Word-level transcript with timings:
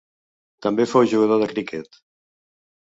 També 0.67 0.87
fou 0.93 1.07
jugador 1.13 1.45
de 1.45 1.53
criquet. 1.55 2.05